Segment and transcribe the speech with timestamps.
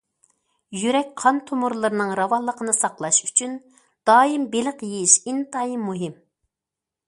[0.83, 3.55] يۈرەك قان تومۇرلىرىنىڭ راۋانلىقىنى ساقلاش ئۈچۈن،
[4.11, 6.21] دائىم بېلىق يېيىش ئىنتايىن مۇھىم.